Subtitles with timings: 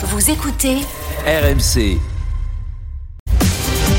[0.00, 0.76] Vous écoutez
[1.26, 1.98] RMC.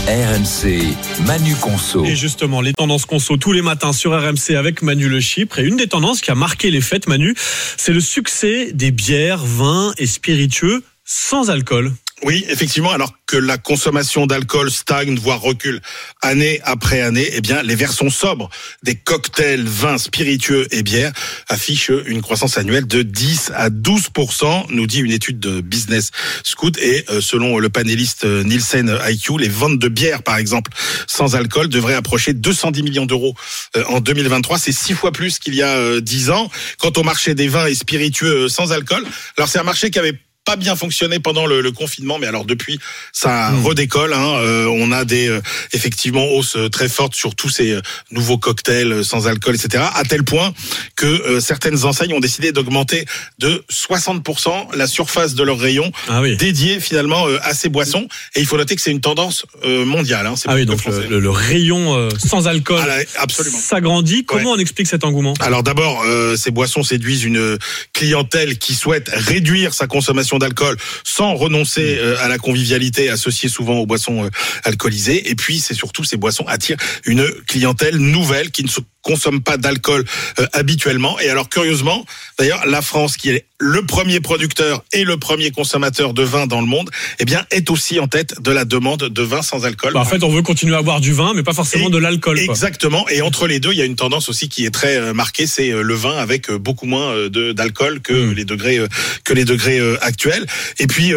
[0.08, 2.06] RMC, Manu Conso.
[2.06, 5.60] Et justement, les tendances conso tous les matins sur RMC avec Manu Le Chypre.
[5.60, 7.36] Et une des tendances qui a marqué les fêtes, Manu,
[7.76, 11.92] c'est le succès des bières, vins et spiritueux sans alcool.
[12.24, 15.80] Oui, effectivement, alors que la consommation d'alcool stagne, voire recule
[16.22, 18.50] année après année, eh bien, les versions sobres
[18.84, 21.14] des cocktails, vins, spiritueux et bières
[21.48, 26.12] affichent une croissance annuelle de 10 à 12% nous dit une étude de Business
[26.44, 26.78] Scout.
[26.80, 30.72] Et euh, selon le panéliste euh, Nielsen IQ, les ventes de bières, par exemple,
[31.08, 33.36] sans alcool, devraient approcher 210 millions d'euros
[33.78, 34.60] euh, en 2023.
[34.60, 36.50] C'est six fois plus qu'il y a dix ans.
[36.80, 39.06] Quant au marché des vins et spiritueux sans alcool,
[39.38, 42.44] alors c'est un marché qui avait pas bien fonctionné pendant le, le, confinement, mais alors
[42.44, 42.80] depuis
[43.14, 43.66] ça mmh.
[43.68, 44.14] redécolle.
[44.14, 44.40] Hein.
[44.40, 45.42] Euh, on a des euh,
[45.74, 49.84] effectivement hausses euh, très fortes sur tous ces euh, nouveaux cocktails sans alcool, etc.
[49.94, 50.52] À tel point
[50.96, 53.06] que certaines enseignes ont décidé d'augmenter
[53.38, 56.36] de 60% la surface de leur rayon ah oui.
[56.36, 58.08] dédié finalement à ces boissons.
[58.36, 60.26] Et il faut noter que c'est une tendance mondiale.
[60.26, 60.34] Hein.
[60.48, 62.82] Ah oui, donc le, le, rayon sans alcool
[63.18, 64.26] ah, s'agrandit.
[64.26, 64.58] Comment ouais.
[64.58, 65.36] on explique cet engouement?
[65.40, 66.04] Alors d'abord,
[66.36, 67.58] ces boissons séduisent une
[67.94, 73.78] clientèle qui souhaite réduire sa consommation d'alcool sans renoncer euh, à la convivialité associée souvent
[73.78, 74.30] aux boissons euh,
[74.64, 75.30] alcoolisées.
[75.30, 79.58] Et puis, c'est surtout ces boissons attirent une clientèle nouvelle qui ne se consomme pas
[79.58, 80.06] d'alcool
[80.40, 81.20] euh, habituellement.
[81.20, 82.06] Et alors, curieusement,
[82.38, 86.62] d'ailleurs, la France, qui est le premier producteur et le premier consommateur de vin dans
[86.62, 89.94] le monde, eh bien, est aussi en tête de la demande de vin sans alcool.
[89.94, 91.98] Bah en fait, on veut continuer à boire du vin, mais pas forcément et, de
[91.98, 92.38] l'alcool.
[92.40, 93.10] Exactement.
[93.10, 95.48] Et entre les deux, il y a une tendance aussi qui est très euh, marquée,
[95.48, 98.34] c'est euh, le vin avec beaucoup moins d'alcool que mmh.
[98.34, 98.80] les degrés
[99.24, 100.46] que les degrés actuels.
[100.78, 101.14] Et puis,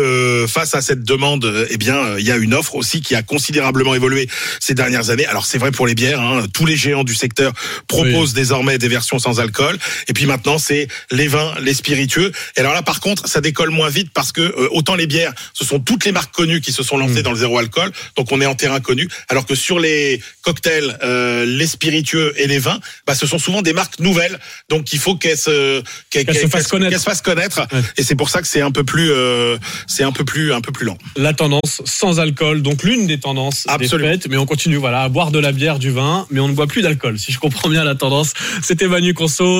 [0.49, 3.95] face à cette demande, eh bien, il y a une offre aussi qui a considérablement
[3.95, 4.29] évolué
[4.61, 5.27] ces dernières années.
[5.27, 6.21] Alors, c'est vrai pour les bières.
[6.21, 7.53] Hein, tous les géants du secteur
[7.86, 8.34] proposent oui.
[8.34, 9.78] désormais des versions sans alcool.
[10.08, 12.33] Et puis maintenant, c'est les vins, les spiritueux.
[12.56, 15.33] Et alors là, par contre, ça décolle moins vite parce que euh, autant les bières,
[15.52, 17.22] ce sont toutes les marques connues qui se sont lancées mmh.
[17.22, 19.08] dans le zéro alcool, donc on est en terrain connu.
[19.28, 23.62] Alors que sur les cocktails, euh, les spiritueux et les vins, bah, ce sont souvent
[23.62, 24.38] des marques nouvelles,
[24.69, 26.92] donc il faut qu'elles se, qu qu se, fassent connaître.
[26.92, 27.60] Qu se fassent connaître.
[27.72, 27.81] Ouais.
[27.97, 29.56] Et c'est pour ça que c'est un peu plus, euh,
[29.87, 30.98] c'est un peu plus, un peu plus lent.
[31.16, 34.10] La tendance sans alcool, donc l'une des tendances Absolument.
[34.10, 36.48] des fêtes, mais on continue voilà à boire de la bière, du vin, mais on
[36.48, 37.19] ne boit plus d'alcool.
[37.19, 39.45] Si je comprends bien la tendance, c'était Manu Conso.